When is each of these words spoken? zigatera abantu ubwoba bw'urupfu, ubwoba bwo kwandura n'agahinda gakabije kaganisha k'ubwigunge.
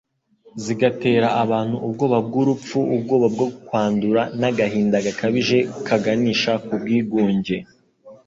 zigatera 0.63 1.27
abantu 1.43 1.75
ubwoba 1.85 2.17
bw'urupfu, 2.27 2.77
ubwoba 2.95 3.27
bwo 3.33 3.47
kwandura 3.65 4.21
n'agahinda 4.39 4.97
gakabije 5.05 5.57
kaganisha 5.87 6.51
k'ubwigunge. 6.65 7.57